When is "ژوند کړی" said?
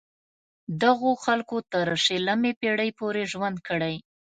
3.31-3.95